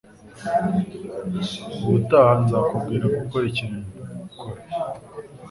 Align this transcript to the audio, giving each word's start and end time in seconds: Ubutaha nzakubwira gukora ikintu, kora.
Ubutaha 1.83 2.33
nzakubwira 2.43 3.05
gukora 3.17 3.43
ikintu, 3.51 3.79
kora. 4.39 4.61